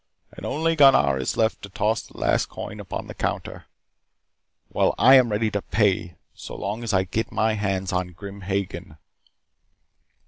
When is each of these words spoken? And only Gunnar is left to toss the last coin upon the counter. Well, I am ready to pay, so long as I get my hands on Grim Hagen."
And 0.31 0.47
only 0.47 0.75
Gunnar 0.75 1.19
is 1.19 1.37
left 1.37 1.61
to 1.61 1.69
toss 1.69 2.01
the 2.01 2.17
last 2.17 2.47
coin 2.47 2.79
upon 2.79 3.05
the 3.05 3.13
counter. 3.13 3.67
Well, 4.69 4.95
I 4.97 5.13
am 5.13 5.29
ready 5.31 5.51
to 5.51 5.61
pay, 5.61 6.15
so 6.33 6.55
long 6.55 6.83
as 6.83 6.91
I 6.91 7.03
get 7.03 7.31
my 7.31 7.53
hands 7.53 7.93
on 7.93 8.07
Grim 8.13 8.41
Hagen." 8.41 8.97